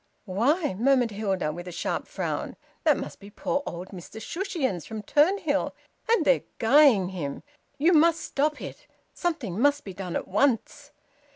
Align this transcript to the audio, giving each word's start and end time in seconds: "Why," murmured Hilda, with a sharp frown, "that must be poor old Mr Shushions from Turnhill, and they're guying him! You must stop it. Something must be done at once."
"Why," 0.25 0.73
murmured 0.73 1.11
Hilda, 1.11 1.51
with 1.51 1.67
a 1.67 1.71
sharp 1.71 2.07
frown, 2.07 2.55
"that 2.85 2.97
must 2.97 3.19
be 3.19 3.29
poor 3.29 3.61
old 3.67 3.89
Mr 3.89 4.19
Shushions 4.19 4.83
from 4.87 5.03
Turnhill, 5.03 5.73
and 6.09 6.25
they're 6.25 6.41
guying 6.57 7.09
him! 7.09 7.43
You 7.77 7.93
must 7.93 8.19
stop 8.21 8.59
it. 8.63 8.87
Something 9.13 9.59
must 9.59 9.83
be 9.83 9.93
done 9.93 10.15
at 10.15 10.27
once." 10.27 10.91